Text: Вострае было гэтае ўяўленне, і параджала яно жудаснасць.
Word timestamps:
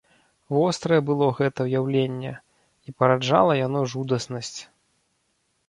Вострае 0.55 0.97
было 1.09 1.27
гэтае 1.39 1.67
ўяўленне, 1.67 2.33
і 2.87 2.95
параджала 3.03 3.53
яно 3.61 3.79
жудаснасць. 3.95 4.53